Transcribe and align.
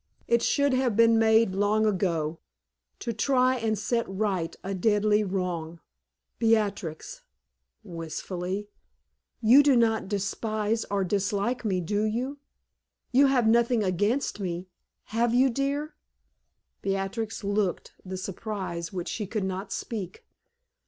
It 0.27 0.41
should 0.41 0.73
have 0.73 0.95
been 0.95 1.19
made 1.19 1.53
long 1.53 1.85
ago, 1.85 2.39
to 2.97 3.13
try 3.13 3.57
and 3.57 3.77
set 3.77 4.07
right 4.09 4.55
a 4.63 4.73
deadly 4.73 5.23
wrong. 5.23 5.79
Beatrix," 6.39 7.21
wistfully 7.83 8.71
"you 9.43 9.61
do 9.61 9.75
not 9.75 10.07
despise 10.07 10.85
or 10.85 11.03
dislike 11.03 11.63
me, 11.63 11.81
do 11.81 12.03
you? 12.03 12.39
You 13.11 13.27
have 13.27 13.47
nothing 13.47 13.83
against 13.83 14.39
me, 14.39 14.69
have 15.13 15.35
you, 15.35 15.51
dear?" 15.51 15.93
Beatrix 16.81 17.43
looked 17.43 17.93
the 18.03 18.17
surprise 18.17 18.91
which 18.91 19.07
she 19.07 19.27
could 19.27 19.43
not 19.45 19.71
speak. 19.71 20.25